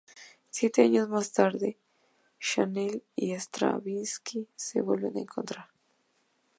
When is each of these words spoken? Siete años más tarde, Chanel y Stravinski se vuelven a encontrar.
Siete 0.49 0.81
años 0.81 1.09
más 1.09 1.31
tarde, 1.31 1.77
Chanel 2.39 3.03
y 3.15 3.33
Stravinski 3.35 4.47
se 4.55 4.81
vuelven 4.81 5.15
a 5.17 5.21
encontrar. 5.21 5.67